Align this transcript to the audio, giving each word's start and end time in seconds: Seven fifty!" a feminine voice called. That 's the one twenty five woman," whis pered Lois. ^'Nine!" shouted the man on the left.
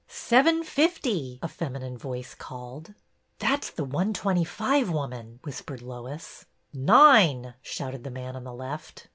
Seven 0.07 0.63
fifty!" 0.63 1.37
a 1.43 1.47
feminine 1.47 1.95
voice 1.95 2.33
called. 2.33 2.95
That 3.37 3.65
's 3.65 3.69
the 3.69 3.83
one 3.83 4.15
twenty 4.15 4.43
five 4.43 4.89
woman," 4.89 5.39
whis 5.43 5.61
pered 5.61 5.83
Lois. 5.83 6.47
^'Nine!" 6.73 7.53
shouted 7.61 8.03
the 8.03 8.09
man 8.09 8.35
on 8.35 8.43
the 8.43 8.51
left. 8.51 9.09